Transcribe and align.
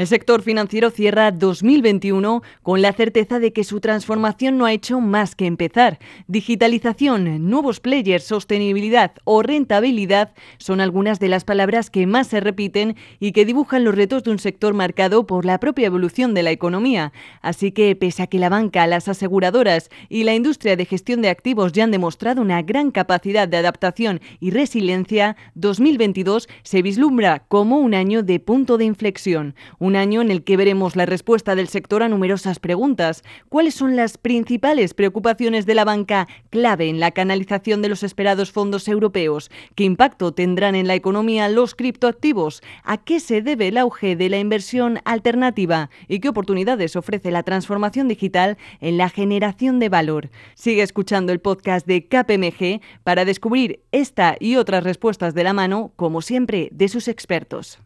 El 0.00 0.06
sector 0.06 0.40
financiero 0.40 0.88
cierra 0.88 1.30
2021 1.30 2.42
con 2.62 2.80
la 2.80 2.94
certeza 2.94 3.38
de 3.38 3.52
que 3.52 3.64
su 3.64 3.80
transformación 3.80 4.56
no 4.56 4.64
ha 4.64 4.72
hecho 4.72 4.98
más 4.98 5.34
que 5.34 5.44
empezar. 5.44 5.98
Digitalización, 6.26 7.50
nuevos 7.50 7.80
players, 7.80 8.24
sostenibilidad 8.24 9.12
o 9.24 9.42
rentabilidad 9.42 10.32
son 10.56 10.80
algunas 10.80 11.20
de 11.20 11.28
las 11.28 11.44
palabras 11.44 11.90
que 11.90 12.06
más 12.06 12.28
se 12.28 12.40
repiten 12.40 12.96
y 13.18 13.32
que 13.32 13.44
dibujan 13.44 13.84
los 13.84 13.94
retos 13.94 14.24
de 14.24 14.30
un 14.30 14.38
sector 14.38 14.72
marcado 14.72 15.26
por 15.26 15.44
la 15.44 15.60
propia 15.60 15.88
evolución 15.88 16.32
de 16.32 16.44
la 16.44 16.50
economía. 16.50 17.12
Así 17.42 17.70
que, 17.70 17.94
pese 17.94 18.22
a 18.22 18.26
que 18.26 18.38
la 18.38 18.48
banca, 18.48 18.86
las 18.86 19.06
aseguradoras 19.06 19.90
y 20.08 20.24
la 20.24 20.34
industria 20.34 20.76
de 20.76 20.86
gestión 20.86 21.20
de 21.20 21.28
activos 21.28 21.72
ya 21.72 21.84
han 21.84 21.90
demostrado 21.90 22.40
una 22.40 22.62
gran 22.62 22.90
capacidad 22.90 23.46
de 23.46 23.58
adaptación 23.58 24.22
y 24.40 24.50
resiliencia, 24.50 25.36
2022 25.56 26.48
se 26.62 26.80
vislumbra 26.80 27.40
como 27.48 27.76
un 27.76 27.92
año 27.92 28.22
de 28.22 28.40
punto 28.40 28.78
de 28.78 28.86
inflexión 28.86 29.54
año 29.96 30.20
en 30.20 30.30
el 30.30 30.44
que 30.44 30.56
veremos 30.56 30.96
la 30.96 31.06
respuesta 31.06 31.54
del 31.54 31.68
sector 31.68 32.02
a 32.02 32.08
numerosas 32.08 32.58
preguntas. 32.58 33.22
¿Cuáles 33.48 33.74
son 33.74 33.96
las 33.96 34.18
principales 34.18 34.94
preocupaciones 34.94 35.66
de 35.66 35.74
la 35.74 35.84
banca 35.84 36.28
clave 36.50 36.88
en 36.88 37.00
la 37.00 37.10
canalización 37.10 37.82
de 37.82 37.88
los 37.88 38.02
esperados 38.02 38.52
fondos 38.52 38.88
europeos? 38.88 39.50
¿Qué 39.74 39.84
impacto 39.84 40.32
tendrán 40.32 40.74
en 40.74 40.86
la 40.86 40.94
economía 40.94 41.48
los 41.48 41.74
criptoactivos? 41.74 42.62
¿A 42.84 42.98
qué 42.98 43.20
se 43.20 43.42
debe 43.42 43.68
el 43.68 43.78
auge 43.78 44.16
de 44.16 44.28
la 44.28 44.38
inversión 44.38 45.00
alternativa? 45.04 45.90
¿Y 46.08 46.20
qué 46.20 46.28
oportunidades 46.28 46.96
ofrece 46.96 47.30
la 47.30 47.42
transformación 47.42 48.08
digital 48.08 48.58
en 48.80 48.96
la 48.96 49.08
generación 49.08 49.78
de 49.78 49.88
valor? 49.88 50.30
Sigue 50.54 50.82
escuchando 50.82 51.32
el 51.32 51.40
podcast 51.40 51.86
de 51.86 52.06
KPMG 52.06 52.80
para 53.04 53.24
descubrir 53.24 53.80
esta 53.92 54.36
y 54.38 54.56
otras 54.56 54.84
respuestas 54.84 55.34
de 55.34 55.44
la 55.44 55.52
mano, 55.52 55.92
como 55.96 56.22
siempre, 56.22 56.68
de 56.72 56.88
sus 56.88 57.08
expertos. 57.08 57.78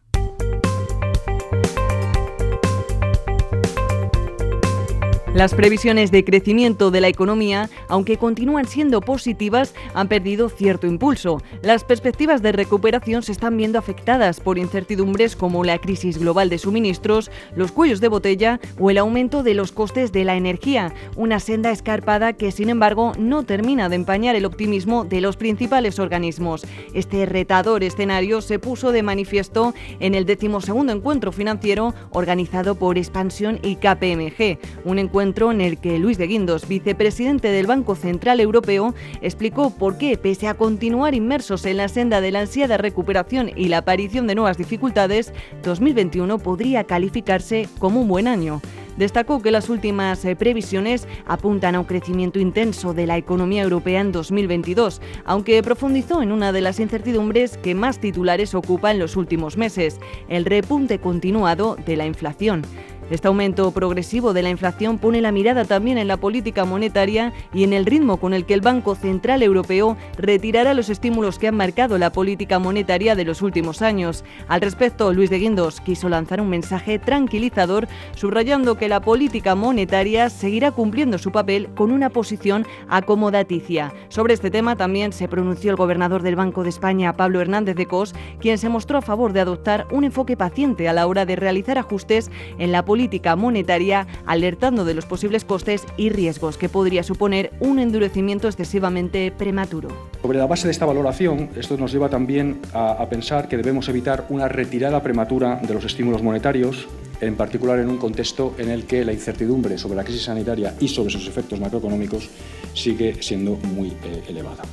Las 5.35 5.53
previsiones 5.53 6.11
de 6.11 6.23
crecimiento 6.23 6.91
de 6.91 7.01
la 7.01 7.09
economía, 7.09 7.69
aunque 7.89 8.15
continúan 8.15 8.69
siendo 8.69 9.01
positivas, 9.01 9.75
han 9.93 10.07
perdido 10.07 10.47
cierto 10.47 10.87
impulso. 10.87 11.41
Las 11.61 11.83
perspectivas 11.83 12.41
de 12.41 12.53
recuperación 12.53 13.21
se 13.21 13.33
están 13.33 13.57
viendo 13.57 13.77
afectadas 13.77 14.39
por 14.39 14.57
incertidumbres 14.57 15.35
como 15.35 15.65
la 15.65 15.77
crisis 15.79 16.19
global 16.19 16.49
de 16.49 16.57
suministros, 16.57 17.31
los 17.53 17.73
cuellos 17.73 17.99
de 17.99 18.07
botella 18.07 18.61
o 18.79 18.89
el 18.89 18.97
aumento 18.97 19.43
de 19.43 19.55
los 19.55 19.73
costes 19.73 20.13
de 20.13 20.23
la 20.23 20.37
energía, 20.37 20.93
una 21.17 21.41
senda 21.41 21.71
escarpada 21.71 22.31
que 22.31 22.53
sin 22.53 22.69
embargo 22.69 23.11
no 23.19 23.43
termina 23.43 23.89
de 23.89 23.97
empañar 23.97 24.37
el 24.37 24.45
optimismo 24.45 25.03
de 25.03 25.19
los 25.19 25.35
principales 25.35 25.99
organismos. 25.99 26.65
Este 26.93 27.25
retador 27.25 27.83
escenario 27.83 28.39
se 28.39 28.57
puso 28.57 28.93
de 28.93 29.03
manifiesto 29.03 29.73
en 29.99 30.15
el 30.15 30.25
decimosegundo 30.25 30.93
encuentro 30.93 31.33
financiero 31.33 31.93
organizado 32.11 32.75
por 32.75 32.97
Expansión 32.97 33.59
y 33.63 33.75
KPMG, 33.75 34.59
un 34.85 34.97
encuentro 34.99 35.24
en 35.25 35.61
el 35.61 35.79
que 35.79 35.97
Luis 35.97 36.19
de 36.19 36.27
Guindos, 36.27 36.67
vicepresidente 36.67 37.47
del 37.47 37.65
Banco 37.65 37.95
Central 37.95 38.39
Europeo, 38.39 38.93
explicó 39.21 39.71
por 39.71 39.97
qué, 39.97 40.17
pese 40.17 40.47
a 40.47 40.53
continuar 40.53 41.15
inmersos 41.15 41.65
en 41.65 41.77
la 41.77 41.87
senda 41.87 42.21
de 42.21 42.31
la 42.31 42.41
ansiada 42.41 42.77
recuperación 42.77 43.49
y 43.55 43.69
la 43.69 43.79
aparición 43.79 44.27
de 44.27 44.35
nuevas 44.35 44.57
dificultades, 44.57 45.33
2021 45.63 46.37
podría 46.37 46.83
calificarse 46.83 47.67
como 47.79 48.01
un 48.01 48.07
buen 48.07 48.27
año. 48.27 48.61
Destacó 48.97 49.41
que 49.41 49.51
las 49.51 49.69
últimas 49.69 50.23
eh, 50.23 50.35
previsiones 50.37 51.07
apuntan 51.25 51.75
a 51.75 51.81
un 51.81 51.85
crecimiento 51.85 52.39
intenso 52.39 52.93
de 52.93 53.05
la 53.05 53.17
economía 53.17 53.63
europea 53.63 53.99
en 53.99 54.13
2022, 54.13 55.01
aunque 55.25 55.61
profundizó 55.63 56.21
en 56.21 56.31
una 56.31 56.53
de 56.53 56.61
las 56.61 56.79
incertidumbres 56.79 57.57
que 57.57 57.75
más 57.75 57.99
titulares 57.99 58.55
ocupa 58.55 58.91
en 58.91 58.99
los 58.99 59.17
últimos 59.17 59.57
meses, 59.57 59.99
el 60.29 60.45
repunte 60.45 60.99
continuado 60.99 61.75
de 61.85 61.97
la 61.97 62.05
inflación. 62.05 62.61
Este 63.11 63.27
aumento 63.27 63.69
progresivo 63.69 64.33
de 64.33 64.41
la 64.41 64.49
inflación 64.49 64.97
pone 64.97 65.21
la 65.21 65.31
mirada 65.31 65.63
también 65.63 65.99
en 65.99 66.07
la 66.07 66.17
política 66.17 66.65
monetaria 66.65 67.33
y 67.53 67.63
en 67.63 67.71
el 67.71 67.85
ritmo 67.85 68.17
con 68.17 68.33
el 68.33 68.45
que 68.45 68.55
el 68.55 68.61
Banco 68.61 68.95
Central 68.95 69.43
Europeo 69.43 69.95
retirará 70.17 70.73
los 70.73 70.89
estímulos 70.89 71.37
que 71.37 71.47
han 71.47 71.55
marcado 71.55 71.99
la 71.99 72.11
política 72.11 72.57
monetaria 72.57 73.13
de 73.13 73.23
los 73.23 73.43
últimos 73.43 73.83
años. 73.83 74.23
Al 74.47 74.61
respecto, 74.61 75.13
Luis 75.13 75.29
de 75.29 75.37
Guindos 75.37 75.81
quiso 75.81 76.09
lanzar 76.09 76.41
un 76.41 76.49
mensaje 76.49 76.97
tranquilizador, 76.97 77.87
subrayando 78.15 78.75
que 78.75 78.89
la 78.89 79.01
política 79.01 79.53
monetaria 79.53 80.31
seguirá 80.31 80.71
cumpliendo 80.71 81.19
su 81.19 81.31
papel 81.31 81.69
con 81.75 81.91
una 81.91 82.09
posición 82.09 82.65
acomodaticia. 82.89 83.93
Sobre 84.09 84.33
este 84.33 84.49
tema 84.49 84.77
también 84.77 85.13
se 85.13 85.27
pronunció 85.27 85.69
el 85.69 85.77
gobernador 85.77 86.23
del 86.23 86.35
Banco 86.35 86.63
de 86.63 86.69
España, 86.69 87.15
Pablo 87.15 87.39
Hernández 87.39 87.75
de 87.75 87.85
Cos, 87.85 88.15
quien 88.39 88.57
se 88.57 88.67
mostró 88.67 88.97
a 88.97 89.03
favor 89.03 89.31
de 89.31 89.41
adoptar 89.41 89.85
un 89.91 90.05
enfoque 90.05 90.35
paciente 90.35 90.89
a 90.89 90.93
la 90.93 91.05
hora 91.05 91.27
de 91.27 91.35
realizar 91.35 91.77
ajustes 91.77 92.31
en 92.57 92.71
la 92.71 92.83
política 92.83 92.94
política 92.95 93.35
monetaria, 93.35 94.07
alertando 94.25 94.85
de 94.85 94.93
los 94.93 95.05
posibles 95.05 95.43
costes 95.43 95.83
y 95.97 96.07
riesgos 96.07 96.57
que 96.57 96.69
podría 96.69 97.03
suponer 97.03 97.51
un 97.59 97.77
endurecimiento 97.77 98.47
excesivamente 98.47 99.33
prematuro. 99.37 99.89
Sobre 100.21 100.37
la 100.37 100.45
base 100.45 100.69
de 100.69 100.71
esta 100.71 100.85
valoración, 100.85 101.49
esto 101.57 101.75
nos 101.75 101.91
lleva 101.91 102.07
también 102.07 102.61
a, 102.71 103.05
pensar 103.09 103.49
que 103.49 103.57
debemos 103.57 103.89
evitar 103.89 104.27
una 104.29 104.47
retirada 104.47 105.03
prematura 105.03 105.59
de 105.61 105.73
los 105.73 105.83
estímulos 105.83 106.23
monetarios 106.23 106.87
en 107.19 107.35
particular 107.35 107.79
en 107.79 107.89
un 107.89 107.97
contexto 107.97 108.55
en 108.57 108.69
el 108.69 108.85
que 108.85 109.03
la 109.03 109.11
incertidumbre 109.11 109.77
sobre 109.77 109.97
la 109.97 110.05
crisis 110.05 110.23
sanitaria 110.23 110.73
y 110.79 110.87
sobre 110.87 111.11
sus 111.11 111.27
efectos 111.27 111.59
macroeconómicos 111.59 112.29
sigue 112.73 113.21
siendo 113.21 113.57
muy 113.57 113.89
eh, 113.89 114.23
elevada. 114.29 114.63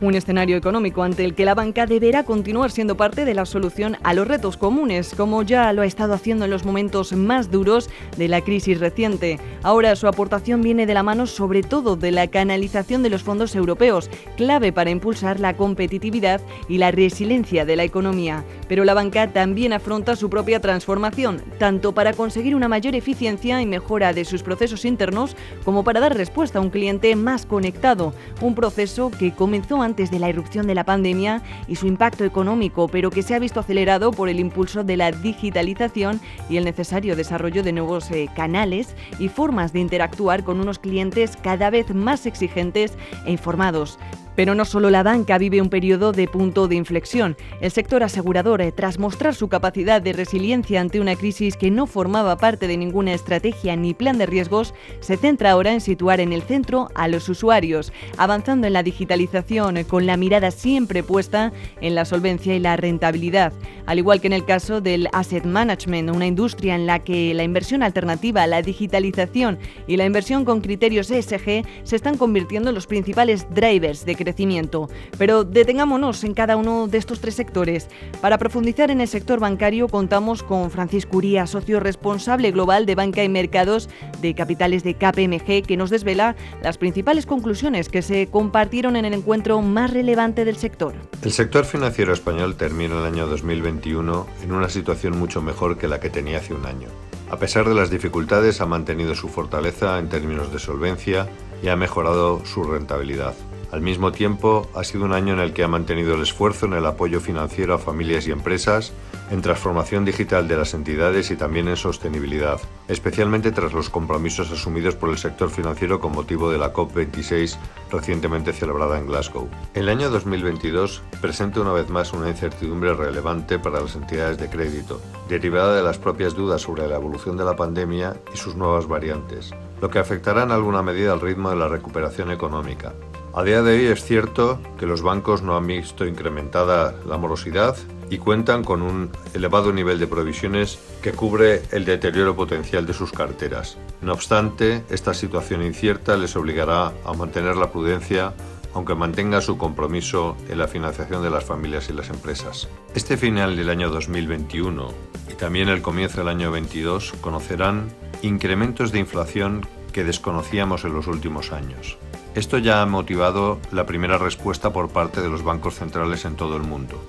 Un 0.00 0.16
escenario 0.16 0.56
económico 0.56 1.04
ante 1.04 1.24
el 1.24 1.34
que 1.34 1.44
la 1.44 1.54
banca 1.54 1.86
deberá 1.86 2.24
continuar 2.24 2.72
siendo 2.72 2.96
parte 2.96 3.24
de 3.24 3.32
la 3.32 3.46
solución 3.46 3.96
a 4.02 4.12
los 4.12 4.26
retos 4.26 4.56
comunes, 4.56 5.14
como 5.16 5.42
ya 5.42 5.72
lo 5.72 5.82
ha 5.82 5.86
estado 5.86 6.14
haciendo 6.14 6.44
en 6.44 6.50
los 6.50 6.64
momentos 6.64 7.12
más 7.12 7.48
duros 7.50 7.88
de 8.16 8.26
la 8.26 8.40
crisis 8.40 8.80
reciente. 8.80 9.38
Ahora 9.62 9.94
su 9.94 10.08
aportación 10.08 10.62
viene 10.62 10.86
de 10.86 10.94
la 10.94 11.04
mano 11.04 11.26
sobre 11.28 11.62
todo 11.62 11.94
de 11.94 12.10
la 12.10 12.26
canalización 12.26 13.04
de 13.04 13.10
los 13.10 13.22
fondos 13.22 13.54
europeos, 13.54 14.10
clave 14.36 14.72
para 14.72 14.90
impulsar 14.90 15.38
la 15.38 15.56
competitividad 15.56 16.40
y 16.68 16.78
la 16.78 16.90
resiliencia 16.90 17.64
de 17.64 17.76
la 17.76 17.84
economía. 17.84 18.44
Pero 18.68 18.84
la 18.84 18.94
banca 18.94 19.32
también 19.32 19.72
afronta 19.72 20.16
su 20.16 20.28
propia 20.28 20.60
transformación, 20.60 21.40
tanto 21.58 21.92
para 21.92 22.14
conseguir 22.14 22.56
una 22.56 22.68
mayor 22.68 22.96
eficiencia 22.96 23.62
y 23.62 23.66
mejora 23.66 24.12
de 24.12 24.24
sus 24.24 24.42
procesos 24.42 24.84
internos, 24.84 25.36
como 25.64 25.84
para 25.84 26.00
dar 26.00 26.16
respuesta 26.16 26.58
a 26.58 26.62
un 26.62 26.70
cliente 26.70 27.14
más 27.14 27.46
conectado, 27.46 28.12
un 28.40 28.56
proceso 28.56 29.12
que 29.16 29.32
comenzó 29.32 29.83
antes 29.84 30.10
de 30.10 30.18
la 30.18 30.28
irrupción 30.28 30.66
de 30.66 30.74
la 30.74 30.84
pandemia 30.84 31.42
y 31.68 31.76
su 31.76 31.86
impacto 31.86 32.24
económico, 32.24 32.88
pero 32.88 33.10
que 33.10 33.22
se 33.22 33.34
ha 33.34 33.38
visto 33.38 33.60
acelerado 33.60 34.10
por 34.10 34.28
el 34.28 34.40
impulso 34.40 34.82
de 34.82 34.96
la 34.96 35.12
digitalización 35.12 36.20
y 36.48 36.56
el 36.56 36.64
necesario 36.64 37.16
desarrollo 37.16 37.62
de 37.62 37.72
nuevos 37.72 38.10
eh, 38.10 38.28
canales 38.34 38.96
y 39.18 39.28
formas 39.28 39.72
de 39.72 39.80
interactuar 39.80 40.44
con 40.44 40.60
unos 40.60 40.78
clientes 40.78 41.36
cada 41.36 41.70
vez 41.70 41.94
más 41.94 42.26
exigentes 42.26 42.96
e 43.26 43.32
informados. 43.32 43.98
Pero 44.36 44.54
no 44.54 44.64
solo 44.64 44.90
la 44.90 45.02
banca 45.02 45.38
vive 45.38 45.60
un 45.60 45.68
periodo 45.68 46.12
de 46.12 46.28
punto 46.28 46.68
de 46.68 46.76
inflexión. 46.76 47.36
El 47.60 47.70
sector 47.70 48.02
asegurador, 48.02 48.60
eh, 48.60 48.72
tras 48.72 48.98
mostrar 48.98 49.34
su 49.34 49.48
capacidad 49.48 50.02
de 50.02 50.12
resiliencia 50.12 50.80
ante 50.80 51.00
una 51.00 51.16
crisis 51.16 51.56
que 51.56 51.70
no 51.70 51.86
formaba 51.86 52.36
parte 52.36 52.66
de 52.66 52.76
ninguna 52.76 53.14
estrategia 53.14 53.76
ni 53.76 53.94
plan 53.94 54.18
de 54.18 54.26
riesgos, 54.26 54.74
se 55.00 55.16
centra 55.16 55.52
ahora 55.52 55.72
en 55.72 55.80
situar 55.80 56.20
en 56.20 56.32
el 56.32 56.42
centro 56.42 56.88
a 56.94 57.08
los 57.08 57.28
usuarios, 57.28 57.92
avanzando 58.16 58.66
en 58.66 58.72
la 58.72 58.82
digitalización 58.82 59.76
eh, 59.76 59.84
con 59.84 60.06
la 60.06 60.16
mirada 60.16 60.50
siempre 60.50 61.02
puesta 61.02 61.52
en 61.80 61.94
la 61.94 62.04
solvencia 62.04 62.54
y 62.54 62.60
la 62.60 62.76
rentabilidad. 62.76 63.52
Al 63.86 63.98
igual 63.98 64.20
que 64.20 64.28
en 64.28 64.32
el 64.32 64.44
caso 64.44 64.80
del 64.80 65.08
asset 65.12 65.44
management, 65.44 66.10
una 66.10 66.26
industria 66.26 66.74
en 66.74 66.86
la 66.86 67.00
que 67.00 67.34
la 67.34 67.44
inversión 67.44 67.82
alternativa, 67.82 68.46
la 68.46 68.62
digitalización 68.62 69.58
y 69.86 69.96
la 69.96 70.06
inversión 70.06 70.44
con 70.44 70.60
criterios 70.60 71.10
ESG 71.10 71.64
se 71.82 71.96
están 71.96 72.16
convirtiendo 72.16 72.70
en 72.70 72.74
los 72.74 72.86
principales 72.86 73.46
drivers 73.50 74.04
de 74.04 74.14
crecimiento. 74.24 74.88
Pero 75.18 75.44
detengámonos 75.44 76.24
en 76.24 76.34
cada 76.34 76.56
uno 76.56 76.88
de 76.88 76.98
estos 76.98 77.20
tres 77.20 77.34
sectores. 77.34 77.88
Para 78.20 78.38
profundizar 78.38 78.90
en 78.90 79.00
el 79.00 79.08
sector 79.08 79.38
bancario 79.38 79.88
contamos 79.88 80.42
con 80.42 80.70
Francisco 80.70 81.18
Uría, 81.18 81.46
socio 81.46 81.78
responsable 81.78 82.50
global 82.50 82.86
de 82.86 82.94
banca 82.94 83.22
y 83.22 83.28
mercados 83.28 83.88
de 84.20 84.34
capitales 84.34 84.82
de 84.82 84.94
KPMG, 84.94 85.66
que 85.66 85.76
nos 85.76 85.90
desvela 85.90 86.34
las 86.62 86.78
principales 86.78 87.26
conclusiones 87.26 87.88
que 87.88 88.02
se 88.02 88.26
compartieron 88.28 88.96
en 88.96 89.04
el 89.04 89.14
encuentro 89.14 89.60
más 89.60 89.92
relevante 89.92 90.44
del 90.44 90.56
sector. 90.56 90.94
El 91.22 91.32
sector 91.32 91.64
financiero 91.64 92.12
español 92.12 92.56
termina 92.56 92.98
el 92.98 93.04
año 93.04 93.26
2021 93.26 94.26
en 94.42 94.52
una 94.52 94.68
situación 94.68 95.18
mucho 95.18 95.42
mejor 95.42 95.76
que 95.76 95.88
la 95.88 96.00
que 96.00 96.10
tenía 96.10 96.38
hace 96.38 96.54
un 96.54 96.66
año. 96.66 96.88
A 97.30 97.38
pesar 97.38 97.68
de 97.68 97.74
las 97.74 97.90
dificultades, 97.90 98.60
ha 98.60 98.66
mantenido 98.66 99.14
su 99.14 99.28
fortaleza 99.28 99.98
en 99.98 100.08
términos 100.08 100.52
de 100.52 100.58
solvencia 100.58 101.28
y 101.62 101.68
ha 101.68 101.76
mejorado 101.76 102.44
su 102.44 102.62
rentabilidad. 102.62 103.34
Al 103.74 103.80
mismo 103.80 104.12
tiempo, 104.12 104.70
ha 104.76 104.84
sido 104.84 105.04
un 105.04 105.12
año 105.12 105.32
en 105.32 105.40
el 105.40 105.52
que 105.52 105.64
ha 105.64 105.68
mantenido 105.68 106.14
el 106.14 106.22
esfuerzo 106.22 106.66
en 106.66 106.74
el 106.74 106.86
apoyo 106.86 107.18
financiero 107.18 107.74
a 107.74 107.78
familias 107.78 108.28
y 108.28 108.30
empresas 108.30 108.92
en 109.32 109.42
transformación 109.42 110.04
digital 110.04 110.46
de 110.46 110.56
las 110.56 110.74
entidades 110.74 111.32
y 111.32 111.36
también 111.36 111.66
en 111.66 111.76
sostenibilidad, 111.76 112.60
especialmente 112.86 113.50
tras 113.50 113.72
los 113.72 113.90
compromisos 113.90 114.52
asumidos 114.52 114.94
por 114.94 115.10
el 115.10 115.18
sector 115.18 115.50
financiero 115.50 115.98
con 115.98 116.12
motivo 116.12 116.52
de 116.52 116.58
la 116.58 116.72
COP26 116.72 117.56
recientemente 117.90 118.52
celebrada 118.52 118.96
en 118.96 119.08
Glasgow. 119.08 119.48
El 119.74 119.88
año 119.88 120.08
2022 120.08 121.02
presenta 121.20 121.60
una 121.60 121.72
vez 121.72 121.90
más 121.90 122.12
una 122.12 122.28
incertidumbre 122.28 122.94
relevante 122.94 123.58
para 123.58 123.80
las 123.80 123.96
entidades 123.96 124.38
de 124.38 124.50
crédito, 124.50 125.00
derivada 125.28 125.74
de 125.74 125.82
las 125.82 125.98
propias 125.98 126.36
dudas 126.36 126.62
sobre 126.62 126.86
la 126.86 126.94
evolución 126.94 127.36
de 127.36 127.44
la 127.44 127.56
pandemia 127.56 128.14
y 128.32 128.36
sus 128.36 128.54
nuevas 128.54 128.86
variantes, 128.86 129.50
lo 129.80 129.90
que 129.90 129.98
afectará 129.98 130.44
en 130.44 130.52
alguna 130.52 130.84
medida 130.84 131.12
al 131.12 131.20
ritmo 131.20 131.50
de 131.50 131.56
la 131.56 131.66
recuperación 131.66 132.30
económica. 132.30 132.92
A 133.36 133.42
día 133.42 133.62
de 133.62 133.72
hoy 133.72 133.86
es 133.86 134.04
cierto 134.04 134.60
que 134.78 134.86
los 134.86 135.02
bancos 135.02 135.42
no 135.42 135.56
han 135.56 135.66
visto 135.66 136.06
incrementada 136.06 136.94
la 137.04 137.16
morosidad 137.16 137.76
y 138.08 138.18
cuentan 138.18 138.62
con 138.62 138.80
un 138.80 139.10
elevado 139.34 139.72
nivel 139.72 139.98
de 139.98 140.06
provisiones 140.06 140.78
que 141.02 141.10
cubre 141.10 141.62
el 141.72 141.84
deterioro 141.84 142.36
potencial 142.36 142.86
de 142.86 142.94
sus 142.94 143.10
carteras. 143.10 143.76
No 144.02 144.12
obstante, 144.12 144.84
esta 144.88 145.14
situación 145.14 145.64
incierta 145.64 146.16
les 146.16 146.36
obligará 146.36 146.92
a 147.04 147.12
mantener 147.12 147.56
la 147.56 147.72
prudencia 147.72 148.34
aunque 148.72 148.94
mantenga 148.94 149.40
su 149.40 149.58
compromiso 149.58 150.36
en 150.48 150.58
la 150.58 150.68
financiación 150.68 151.20
de 151.20 151.30
las 151.30 151.44
familias 151.44 151.88
y 151.90 151.92
las 151.92 152.10
empresas. 152.10 152.68
Este 152.94 153.16
final 153.16 153.56
del 153.56 153.68
año 153.68 153.90
2021 153.90 154.92
y 155.28 155.34
también 155.34 155.68
el 155.68 155.82
comienzo 155.82 156.18
del 156.18 156.28
año 156.28 156.50
2022 156.50 157.14
conocerán 157.20 157.88
incrementos 158.22 158.92
de 158.92 159.00
inflación 159.00 159.66
que 159.92 160.04
desconocíamos 160.04 160.84
en 160.84 160.92
los 160.94 161.08
últimos 161.08 161.50
años. 161.50 161.98
Esto 162.34 162.58
ya 162.58 162.82
ha 162.82 162.86
motivado 162.86 163.60
la 163.70 163.86
primera 163.86 164.18
respuesta 164.18 164.72
por 164.72 164.88
parte 164.88 165.22
de 165.22 165.28
los 165.28 165.44
bancos 165.44 165.76
centrales 165.76 166.24
en 166.24 166.34
todo 166.34 166.56
el 166.56 166.64
mundo. 166.64 167.00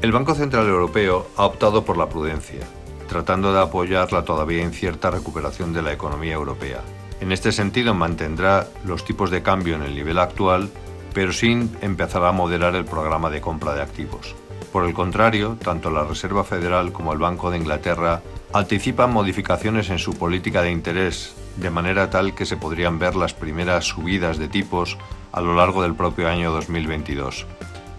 El 0.00 0.10
Banco 0.10 0.34
Central 0.34 0.66
Europeo 0.66 1.28
ha 1.36 1.44
optado 1.44 1.84
por 1.84 1.96
la 1.96 2.08
prudencia, 2.08 2.66
tratando 3.08 3.52
de 3.52 3.60
apoyar 3.60 4.12
la 4.12 4.24
todavía 4.24 4.64
incierta 4.64 5.12
recuperación 5.12 5.72
de 5.72 5.82
la 5.82 5.92
economía 5.92 6.34
europea. 6.34 6.80
En 7.20 7.30
este 7.30 7.52
sentido, 7.52 7.94
mantendrá 7.94 8.66
los 8.84 9.04
tipos 9.04 9.30
de 9.30 9.44
cambio 9.44 9.76
en 9.76 9.82
el 9.82 9.94
nivel 9.94 10.18
actual, 10.18 10.68
pero 11.14 11.32
sin 11.32 11.70
empezar 11.80 12.24
a 12.24 12.32
moderar 12.32 12.74
el 12.74 12.84
programa 12.84 13.30
de 13.30 13.40
compra 13.40 13.74
de 13.74 13.82
activos. 13.82 14.34
Por 14.72 14.84
el 14.84 14.94
contrario, 14.94 15.56
tanto 15.62 15.92
la 15.92 16.02
Reserva 16.02 16.42
Federal 16.42 16.90
como 16.90 17.12
el 17.12 17.20
Banco 17.20 17.52
de 17.52 17.58
Inglaterra 17.58 18.20
anticipan 18.52 19.12
modificaciones 19.12 19.90
en 19.90 20.00
su 20.00 20.14
política 20.14 20.60
de 20.60 20.72
interés, 20.72 21.36
de 21.56 21.70
manera 21.70 22.10
tal 22.10 22.34
que 22.34 22.46
se 22.46 22.56
podrían 22.56 22.98
ver 22.98 23.16
las 23.16 23.34
primeras 23.34 23.84
subidas 23.84 24.38
de 24.38 24.48
tipos 24.48 24.98
a 25.32 25.40
lo 25.40 25.54
largo 25.54 25.82
del 25.82 25.94
propio 25.94 26.28
año 26.28 26.52
2022. 26.52 27.46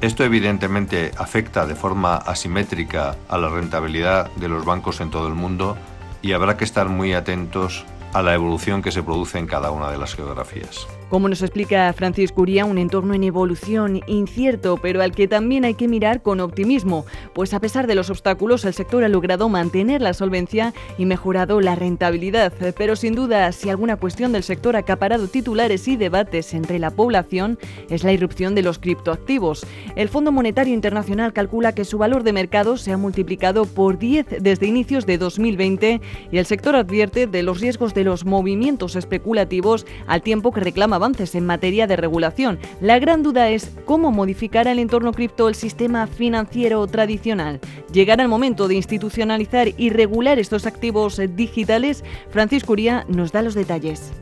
Esto 0.02 0.24
evidentemente 0.24 1.12
afecta 1.18 1.66
de 1.66 1.76
forma 1.76 2.18
asimétrica 2.18 3.16
a 3.30 3.38
la 3.38 3.50
rentabilidad 3.50 4.30
de 4.36 4.50
los 4.50 4.66
bancos 4.66 5.00
en 5.00 5.10
todo 5.10 5.28
el 5.28 5.34
mundo 5.34 5.78
y 6.22 6.34
habrá 6.34 6.58
que 6.58 6.66
estar 6.66 6.90
muy 6.90 7.14
atentos 7.14 7.86
a 8.14 8.22
la 8.22 8.34
evolución 8.34 8.82
que 8.82 8.92
se 8.92 9.02
produce 9.02 9.40
en 9.40 9.48
cada 9.48 9.72
una 9.72 9.90
de 9.90 9.98
las 9.98 10.16
geografías. 10.16 10.88
Como 11.14 11.30
nos 11.30 11.44
explica 11.44 11.94
Francis 11.94 12.32
Curía, 12.32 12.66
un 12.66 12.80
entorno 12.80 13.14
en 13.14 13.24
evolución 13.24 14.02
incierto, 14.08 14.80
pero 14.82 15.00
al 15.00 15.12
que 15.12 15.28
también 15.28 15.64
hay 15.64 15.76
que 15.76 15.88
mirar 15.88 16.24
con 16.24 16.40
optimismo, 16.40 17.06
pues 17.36 17.54
a 17.54 17.60
pesar 17.60 17.86
de 17.86 17.94
los 17.94 18.10
obstáculos, 18.10 18.66
el 18.66 18.74
sector 18.74 19.04
ha 19.04 19.10
logrado 19.10 19.48
mantener 19.48 20.02
la 20.02 20.16
solvencia 20.16 20.74
y 20.98 21.06
mejorado 21.06 21.62
la 21.62 21.76
rentabilidad. 21.76 22.52
Pero 22.76 22.96
sin 22.96 23.14
duda, 23.14 23.52
si 23.52 23.70
alguna 23.70 23.98
cuestión 23.98 24.32
del 24.32 24.42
sector 24.42 24.76
ha 24.76 24.80
acaparado 24.80 25.28
titulares 25.28 25.88
y 25.88 25.98
debates 25.98 26.52
entre 26.56 26.80
la 26.80 26.90
población, 26.90 27.60
es 27.92 28.04
la 28.04 28.12
irrupción 28.12 28.56
de 28.56 28.64
los 28.64 28.80
criptoactivos. 28.80 29.68
El 29.96 30.10
Fondo 30.10 30.32
Monetario 30.32 30.74
Internacional 30.74 31.32
calcula 31.32 31.76
que 31.76 31.86
su 31.86 32.00
valor 32.00 32.24
de 32.24 32.34
mercado 32.34 32.76
se 32.76 32.92
ha 32.92 32.98
multiplicado 32.98 33.66
por 33.66 34.00
10 34.00 34.38
desde 34.42 34.66
inicios 34.66 35.06
de 35.06 35.20
2020 35.20 36.02
y 36.32 36.38
el 36.40 36.48
sector 36.48 36.76
advierte 36.76 37.28
de 37.28 37.44
los 37.44 37.62
riesgos 37.62 37.94
de 37.94 38.04
los 38.04 38.26
movimientos 38.26 38.96
especulativos 38.96 39.86
al 40.08 40.24
tiempo 40.24 40.52
que 40.52 40.62
reclama 40.62 41.03
avances 41.04 41.36
en 41.36 41.46
materia 41.46 41.86
de 41.86 41.98
regulación. 41.98 42.60
La 42.80 42.98
gran 42.98 43.24
duda 43.24 43.50
es 43.50 43.72
cómo 43.84 44.12
modificará 44.12 44.72
el 44.72 44.80
entorno 44.80 45.12
cripto 45.12 45.50
el 45.50 45.56
sistema 45.56 46.08
financiero 46.08 46.88
tradicional. 46.88 47.60
¿Llegará 47.92 48.24
el 48.24 48.30
momento 48.30 48.70
de 48.70 48.76
institucionalizar 48.76 49.68
y 49.76 49.90
regular 49.90 50.40
estos 50.40 50.66
activos 50.66 51.20
digitales? 51.36 52.06
Francisco 52.30 52.72
Uría 52.72 53.06
nos 53.10 53.34
da 53.34 53.42
los 53.42 53.54
detalles. 53.54 54.14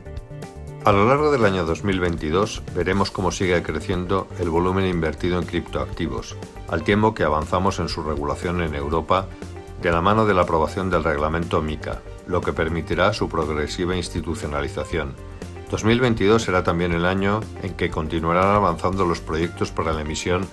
A 0.84 0.90
lo 0.90 1.06
largo 1.06 1.30
del 1.30 1.44
año 1.44 1.64
2022 1.64 2.64
veremos 2.74 3.12
cómo 3.12 3.30
sigue 3.30 3.62
creciendo 3.62 4.26
el 4.40 4.50
volumen 4.50 4.86
invertido 4.86 5.38
en 5.38 5.46
criptoactivos, 5.46 6.36
al 6.66 6.82
tiempo 6.82 7.14
que 7.14 7.22
avanzamos 7.22 7.78
en 7.78 7.88
su 7.88 8.02
regulación 8.02 8.60
en 8.60 8.74
Europa 8.74 9.28
de 9.80 9.92
la 9.92 10.00
mano 10.00 10.26
de 10.26 10.34
la 10.34 10.42
aprobación 10.42 10.90
del 10.90 11.04
reglamento 11.04 11.62
MICA, 11.62 12.02
lo 12.26 12.40
que 12.40 12.52
permitirá 12.52 13.12
su 13.12 13.28
progresiva 13.28 13.94
institucionalización 13.94 15.14
2022 15.72 16.42
será 16.42 16.62
también 16.62 16.92
el 16.92 17.06
año 17.06 17.40
en 17.62 17.72
que 17.72 17.88
continuarán 17.88 18.54
avanzando 18.54 19.06
los 19.06 19.20
proyectos 19.20 19.70
para 19.70 19.94
la 19.94 20.02
emisión 20.02 20.46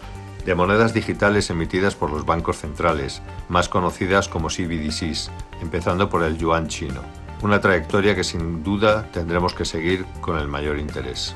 de 0.46 0.56
monedas 0.56 0.94
digitales 0.94 1.50
emitidas 1.50 1.94
por 1.94 2.10
los 2.10 2.26
bancos 2.26 2.60
centrales, 2.60 3.22
más 3.50 3.68
conocidas 3.68 4.30
como 4.30 4.48
CBDCs, 4.48 5.30
empezando 5.62 6.10
por 6.10 6.24
el 6.24 6.38
yuan 6.38 6.70
chino, 6.70 7.02
una 7.42 7.60
trayectoria 7.60 8.16
que 8.16 8.24
sin 8.24 8.64
duda 8.64 9.12
tendremos 9.12 9.54
que 9.54 9.66
seguir 9.66 10.06
con 10.22 10.38
el 10.38 10.48
mayor 10.48 10.80
interés. 10.80 11.36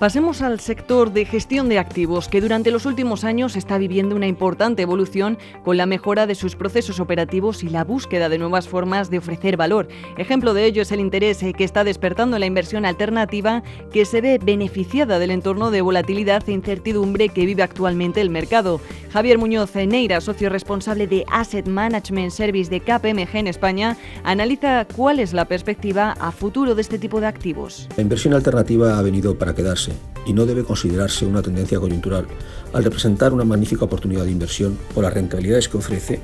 Pasemos 0.00 0.40
al 0.40 0.60
sector 0.60 1.12
de 1.12 1.26
gestión 1.26 1.68
de 1.68 1.78
activos, 1.78 2.28
que 2.28 2.40
durante 2.40 2.70
los 2.70 2.86
últimos 2.86 3.22
años 3.22 3.54
está 3.54 3.76
viviendo 3.76 4.16
una 4.16 4.26
importante 4.26 4.80
evolución 4.80 5.36
con 5.62 5.76
la 5.76 5.84
mejora 5.84 6.26
de 6.26 6.34
sus 6.34 6.56
procesos 6.56 7.00
operativos 7.00 7.62
y 7.64 7.68
la 7.68 7.84
búsqueda 7.84 8.30
de 8.30 8.38
nuevas 8.38 8.66
formas 8.66 9.10
de 9.10 9.18
ofrecer 9.18 9.58
valor. 9.58 9.88
Ejemplo 10.16 10.54
de 10.54 10.64
ello 10.64 10.80
es 10.80 10.90
el 10.92 11.00
interés 11.00 11.44
que 11.54 11.64
está 11.64 11.84
despertando 11.84 12.38
la 12.38 12.46
inversión 12.46 12.86
alternativa, 12.86 13.62
que 13.92 14.06
se 14.06 14.22
ve 14.22 14.40
beneficiada 14.42 15.18
del 15.18 15.32
entorno 15.32 15.70
de 15.70 15.82
volatilidad 15.82 16.48
e 16.48 16.52
incertidumbre 16.52 17.28
que 17.28 17.44
vive 17.44 17.62
actualmente 17.62 18.22
el 18.22 18.30
mercado. 18.30 18.80
Javier 19.12 19.36
Muñoz 19.36 19.74
Neira, 19.74 20.22
socio 20.22 20.48
responsable 20.48 21.08
de 21.08 21.26
Asset 21.30 21.68
Management 21.68 22.30
Service 22.30 22.70
de 22.70 22.80
KPMG 22.80 23.36
en 23.36 23.48
España, 23.48 23.98
analiza 24.24 24.86
cuál 24.96 25.20
es 25.20 25.34
la 25.34 25.44
perspectiva 25.44 26.12
a 26.12 26.32
futuro 26.32 26.74
de 26.74 26.80
este 26.80 26.98
tipo 26.98 27.20
de 27.20 27.26
activos. 27.26 27.86
La 27.98 28.02
inversión 28.02 28.32
alternativa 28.32 28.98
ha 28.98 29.02
venido 29.02 29.36
para 29.36 29.54
quedarse 29.54 29.89
y 30.26 30.32
no 30.32 30.46
debe 30.46 30.64
considerarse 30.64 31.26
una 31.26 31.42
tendencia 31.42 31.80
coyuntural, 31.80 32.26
al 32.72 32.84
representar 32.84 33.32
una 33.32 33.44
magnífica 33.44 33.84
oportunidad 33.84 34.24
de 34.24 34.30
inversión 34.30 34.78
por 34.94 35.04
las 35.04 35.14
rentabilidades 35.14 35.68
que 35.68 35.78
ofrece 35.78 36.20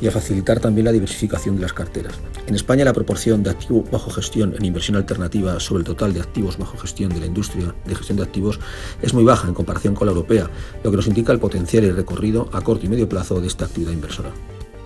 y 0.00 0.06
a 0.06 0.10
facilitar 0.10 0.60
también 0.60 0.86
la 0.86 0.92
diversificación 0.92 1.56
de 1.56 1.62
las 1.62 1.72
carteras. 1.72 2.14
En 2.46 2.54
España 2.54 2.84
la 2.84 2.92
proporción 2.92 3.42
de 3.42 3.50
activo 3.50 3.84
bajo 3.90 4.10
gestión 4.10 4.54
en 4.58 4.64
inversión 4.64 4.96
alternativa 4.96 5.60
sobre 5.60 5.80
el 5.80 5.86
total 5.86 6.14
de 6.14 6.20
activos 6.20 6.58
bajo 6.58 6.78
gestión 6.78 7.10
de 7.10 7.20
la 7.20 7.26
industria 7.26 7.74
de 7.84 7.94
gestión 7.94 8.16
de 8.16 8.24
activos 8.24 8.58
es 9.02 9.14
muy 9.14 9.24
baja 9.24 9.48
en 9.48 9.54
comparación 9.54 9.94
con 9.94 10.06
la 10.06 10.12
europea, 10.12 10.50
lo 10.82 10.90
que 10.90 10.96
nos 10.96 11.06
indica 11.06 11.32
el 11.32 11.38
potencial 11.38 11.84
y 11.84 11.90
recorrido 11.90 12.48
a 12.52 12.62
corto 12.62 12.86
y 12.86 12.88
medio 12.88 13.08
plazo 13.08 13.40
de 13.40 13.46
esta 13.46 13.66
actividad 13.66 13.92
inversora. 13.92 14.30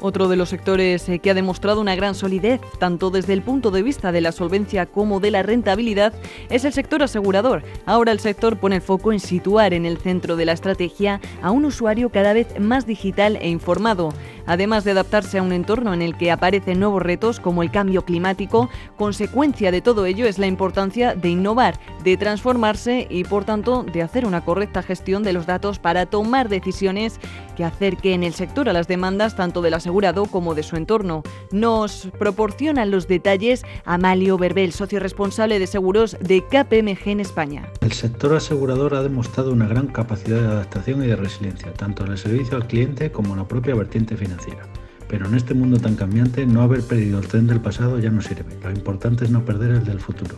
Otro 0.06 0.28
de 0.28 0.36
los 0.36 0.50
sectores 0.50 1.08
eh, 1.08 1.18
que 1.18 1.30
ha 1.30 1.34
demostrado 1.34 1.80
una 1.80 1.96
gran 1.96 2.14
solidez, 2.14 2.60
tanto 2.78 3.08
desde 3.08 3.32
el 3.32 3.40
punto 3.40 3.70
de 3.70 3.82
vista 3.82 4.12
de 4.12 4.20
la 4.20 4.32
solvencia 4.32 4.84
como 4.84 5.18
de 5.18 5.30
la 5.30 5.42
rentabilidad, 5.42 6.12
es 6.50 6.66
el 6.66 6.75
sector 6.75 7.02
asegurador. 7.02 7.62
Ahora 7.87 8.12
el 8.12 8.20
sector 8.20 8.58
pone 8.58 8.76
el 8.76 8.82
foco 8.82 9.14
en 9.14 9.18
situar 9.18 9.73
en 9.73 9.87
el 9.87 9.96
centro 9.96 10.37
de 10.37 10.44
la 10.44 10.52
estrategia 10.52 11.23
a 11.40 11.52
un 11.52 11.64
usuario 11.64 12.11
cada 12.11 12.34
vez 12.34 12.61
más 12.61 12.84
digital 12.84 13.38
e 13.40 13.49
informado. 13.49 14.11
Además 14.44 14.84
de 14.84 14.90
adaptarse 14.90 15.38
a 15.38 15.42
un 15.42 15.52
entorno 15.52 15.94
en 15.94 16.02
el 16.02 16.18
que 16.18 16.30
aparecen 16.30 16.80
nuevos 16.80 17.00
retos 17.00 17.40
como 17.40 17.62
el 17.62 17.70
cambio 17.70 18.04
climático, 18.04 18.68
consecuencia 18.99 19.70
de 19.70 19.80
todo 19.80 20.04
ello 20.04 20.26
es 20.26 20.38
la 20.38 20.46
importancia 20.46 21.14
de 21.14 21.30
innovar, 21.30 21.80
de 22.02 22.18
transformarse 22.18 23.06
y 23.08 23.25
por 23.25 23.46
tanto 23.46 23.84
de 23.84 24.02
hacer 24.02 24.26
una 24.26 24.44
correcta 24.44 24.82
gestión 24.82 25.23
de 25.23 25.32
los 25.32 25.46
datos 25.46 25.78
para 25.78 26.04
tomar 26.04 26.50
decisiones 26.50 27.18
que 27.54 27.64
acerquen 27.64 28.23
el 28.23 28.34
sector 28.34 28.68
a 28.68 28.73
las 28.73 28.88
demandas 28.88 29.37
tanto 29.37 29.62
de 29.62 29.70
la 29.70 29.80
seguridad 29.80 30.14
como 30.30 30.54
de 30.54 30.62
su 30.62 30.76
entorno. 30.76 31.23
Nos 31.50 32.08
proporcionan 32.18 32.90
los 32.90 33.08
detalles 33.08 33.64
Amalio 33.84 34.38
Verbel, 34.38 34.73
socio 34.73 35.00
responsable 35.00 35.58
de 35.58 35.66
seguros 35.66 36.16
de 36.20 36.42
KPMG 36.42 37.08
en 37.08 37.20
España. 37.20 37.68
El 37.80 37.92
sector 37.92 38.34
asegurador 38.34 38.94
ha 38.94 39.02
demostrado 39.02 39.52
una 39.52 39.66
gran 39.66 39.88
capacidad 39.88 40.40
de 40.40 40.46
adaptación 40.46 41.02
y 41.02 41.06
de 41.06 41.16
resiliencia, 41.16 41.73
tanto 41.73 42.04
en 42.04 42.12
el 42.12 42.18
servicio 42.18 42.56
al 42.56 42.66
cliente 42.66 43.11
como 43.11 43.32
en 43.32 43.38
la 43.38 43.49
propia 43.49 43.75
vertiente 43.75 44.16
financiera. 44.16 44.66
Pero 45.08 45.26
en 45.26 45.34
este 45.34 45.54
mundo 45.54 45.78
tan 45.78 45.96
cambiante, 45.96 46.46
no 46.46 46.62
haber 46.62 46.82
perdido 46.82 47.18
el 47.18 47.28
tren 47.28 47.46
del 47.46 47.61
pasado 47.61 47.99
ya 47.99 48.11
no 48.11 48.23
sirve. 48.23 48.56
Lo 48.62 48.70
importante 48.70 49.25
es 49.25 49.30
no 49.30 49.44
perder 49.44 49.70
el 49.70 49.84
del 49.84 50.00
futuro. 50.00 50.37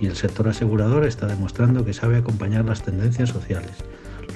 Y 0.00 0.06
el 0.06 0.16
sector 0.16 0.48
asegurador 0.48 1.04
está 1.04 1.26
demostrando 1.26 1.84
que 1.84 1.92
sabe 1.92 2.16
acompañar 2.16 2.64
las 2.64 2.82
tendencias 2.82 3.28
sociales 3.30 3.84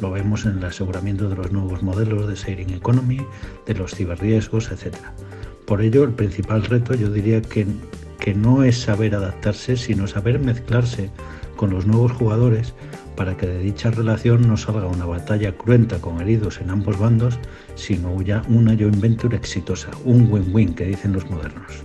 lo 0.03 0.11
vemos 0.11 0.45
en 0.45 0.59
el 0.59 0.65
aseguramiento 0.65 1.29
de 1.29 1.37
los 1.37 1.53
nuevos 1.53 1.83
modelos 1.83 2.27
de 2.27 2.35
sharing 2.35 2.71
economy, 2.71 3.25
de 3.67 3.75
los 3.75 3.95
ciberriesgos, 3.95 4.71
etc. 4.73 4.97
Por 5.65 5.81
ello, 5.81 6.03
el 6.03 6.11
principal 6.11 6.65
reto 6.65 6.95
yo 6.95 7.09
diría 7.09 7.41
que, 7.41 7.67
que 8.19 8.35
no 8.35 8.65
es 8.65 8.81
saber 8.81 9.15
adaptarse, 9.15 9.77
sino 9.77 10.09
saber 10.09 10.41
mezclarse 10.41 11.11
con 11.57 11.71
los 11.71 11.87
nuevos 11.87 12.11
jugadores 12.11 12.75
para 13.17 13.37
que 13.37 13.47
de 13.47 13.61
dicha 13.61 13.93
relación 13.93 14.49
no 14.49 14.57
salga 14.57 14.87
una 14.89 15.07
batalla 15.07 15.53
cruenta 15.57 16.01
con 16.01 16.21
heridos 16.21 16.61
en 16.61 16.71
ambos 16.71 16.99
bandos, 16.99 17.39
sino 17.77 18.21
ya 18.23 18.43
una 18.49 18.77
joint 18.77 19.01
venture 19.01 19.37
exitosa, 19.37 19.91
un 20.05 20.33
win-win 20.33 20.75
que 20.75 20.87
dicen 20.87 21.13
los 21.13 21.31
modernos. 21.31 21.85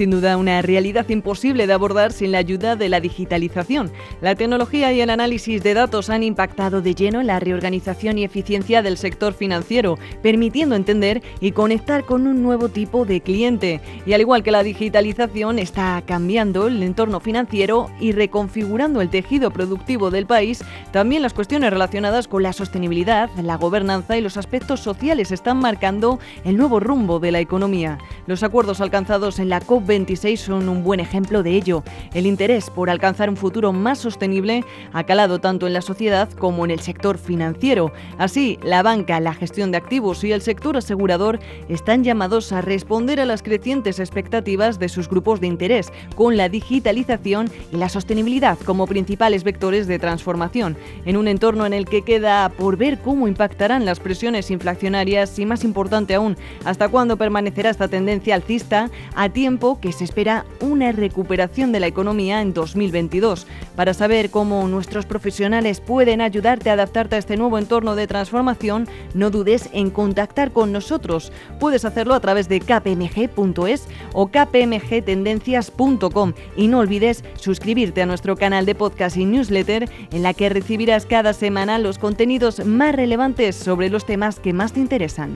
Sin 0.00 0.12
duda, 0.12 0.38
una 0.38 0.62
realidad 0.62 1.06
imposible 1.10 1.66
de 1.66 1.74
abordar 1.74 2.14
sin 2.14 2.32
la 2.32 2.38
ayuda 2.38 2.74
de 2.74 2.88
la 2.88 3.00
digitalización. 3.00 3.92
La 4.22 4.34
tecnología 4.34 4.94
y 4.94 5.02
el 5.02 5.10
análisis 5.10 5.62
de 5.62 5.74
datos 5.74 6.08
han 6.08 6.22
impactado 6.22 6.80
de 6.80 6.94
lleno 6.94 7.20
en 7.20 7.26
la 7.26 7.38
reorganización 7.38 8.16
y 8.16 8.24
eficiencia 8.24 8.80
del 8.80 8.96
sector 8.96 9.34
financiero, 9.34 9.98
permitiendo 10.22 10.74
entender 10.74 11.20
y 11.42 11.52
conectar 11.52 12.06
con 12.06 12.26
un 12.26 12.42
nuevo 12.42 12.70
tipo 12.70 13.04
de 13.04 13.20
cliente. 13.20 13.82
Y 14.06 14.14
al 14.14 14.22
igual 14.22 14.42
que 14.42 14.52
la 14.52 14.62
digitalización 14.62 15.58
está 15.58 16.02
cambiando 16.06 16.68
el 16.68 16.82
entorno 16.82 17.20
financiero 17.20 17.90
y 18.00 18.12
reconfigurando 18.12 19.02
el 19.02 19.10
tejido 19.10 19.50
productivo 19.50 20.10
del 20.10 20.24
país, 20.24 20.64
también 20.92 21.20
las 21.20 21.34
cuestiones 21.34 21.68
relacionadas 21.68 22.26
con 22.26 22.42
la 22.42 22.54
sostenibilidad, 22.54 23.28
la 23.42 23.56
gobernanza 23.56 24.16
y 24.16 24.22
los 24.22 24.38
aspectos 24.38 24.80
sociales 24.80 25.30
están 25.30 25.58
marcando 25.58 26.20
el 26.46 26.56
nuevo 26.56 26.80
rumbo 26.80 27.20
de 27.20 27.32
la 27.32 27.40
economía. 27.40 27.98
Los 28.26 28.42
acuerdos 28.42 28.80
alcanzados 28.80 29.38
en 29.38 29.50
la 29.50 29.60
COP 29.60 29.89
26 29.90 30.40
son 30.40 30.68
un 30.68 30.84
buen 30.84 31.00
ejemplo 31.00 31.42
de 31.42 31.50
ello. 31.56 31.82
El 32.14 32.24
interés 32.24 32.70
por 32.70 32.90
alcanzar 32.90 33.28
un 33.28 33.36
futuro 33.36 33.72
más 33.72 33.98
sostenible 33.98 34.64
ha 34.92 35.02
calado 35.02 35.40
tanto 35.40 35.66
en 35.66 35.72
la 35.72 35.82
sociedad 35.82 36.30
como 36.30 36.64
en 36.64 36.70
el 36.70 36.78
sector 36.78 37.18
financiero. 37.18 37.92
Así, 38.16 38.56
la 38.62 38.84
banca, 38.84 39.18
la 39.18 39.34
gestión 39.34 39.72
de 39.72 39.78
activos 39.78 40.22
y 40.22 40.30
el 40.30 40.42
sector 40.42 40.76
asegurador 40.76 41.40
están 41.68 42.04
llamados 42.04 42.52
a 42.52 42.60
responder 42.60 43.18
a 43.18 43.26
las 43.26 43.42
crecientes 43.42 43.98
expectativas 43.98 44.78
de 44.78 44.88
sus 44.88 45.08
grupos 45.08 45.40
de 45.40 45.48
interés, 45.48 45.92
con 46.14 46.36
la 46.36 46.48
digitalización 46.48 47.50
y 47.72 47.76
la 47.76 47.88
sostenibilidad 47.88 48.58
como 48.60 48.86
principales 48.86 49.42
vectores 49.42 49.88
de 49.88 49.98
transformación, 49.98 50.76
en 51.04 51.16
un 51.16 51.26
entorno 51.26 51.66
en 51.66 51.72
el 51.72 51.86
que 51.86 52.02
queda 52.02 52.48
por 52.50 52.76
ver 52.76 53.00
cómo 53.00 53.26
impactarán 53.26 53.84
las 53.84 53.98
presiones 53.98 54.52
inflacionarias 54.52 55.36
y, 55.40 55.46
más 55.46 55.64
importante 55.64 56.14
aún, 56.14 56.36
hasta 56.64 56.88
cuándo 56.88 57.16
permanecerá 57.16 57.70
esta 57.70 57.88
tendencia 57.88 58.36
alcista 58.36 58.88
a 59.16 59.28
tiempo 59.30 59.69
que 59.78 59.92
se 59.92 60.04
espera 60.04 60.46
una 60.60 60.90
recuperación 60.90 61.70
de 61.70 61.80
la 61.80 61.86
economía 61.86 62.40
en 62.40 62.54
2022. 62.54 63.46
Para 63.76 63.94
saber 63.94 64.30
cómo 64.30 64.66
nuestros 64.66 65.06
profesionales 65.06 65.80
pueden 65.80 66.20
ayudarte 66.20 66.70
a 66.70 66.72
adaptarte 66.72 67.16
a 67.16 67.18
este 67.18 67.36
nuevo 67.36 67.58
entorno 67.58 67.94
de 67.94 68.06
transformación, 68.06 68.88
no 69.14 69.30
dudes 69.30 69.68
en 69.72 69.90
contactar 69.90 70.52
con 70.52 70.72
nosotros. 70.72 71.32
Puedes 71.60 71.84
hacerlo 71.84 72.14
a 72.14 72.20
través 72.20 72.48
de 72.48 72.60
kpmg.es 72.60 73.86
o 74.12 74.28
kpmgtendencias.com 74.28 76.32
y 76.56 76.68
no 76.68 76.78
olvides 76.78 77.22
suscribirte 77.36 78.00
a 78.02 78.06
nuestro 78.06 78.36
canal 78.36 78.64
de 78.66 78.74
podcast 78.74 79.16
y 79.16 79.26
newsletter 79.26 79.88
en 80.12 80.22
la 80.22 80.34
que 80.34 80.48
recibirás 80.48 81.06
cada 81.06 81.32
semana 81.34 81.78
los 81.78 81.98
contenidos 81.98 82.64
más 82.64 82.94
relevantes 82.94 83.56
sobre 83.56 83.90
los 83.90 84.06
temas 84.06 84.38
que 84.40 84.52
más 84.52 84.72
te 84.72 84.80
interesan. 84.80 85.34